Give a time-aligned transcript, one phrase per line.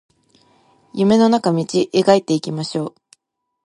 [0.95, 2.95] 夢の中道描いていきましょう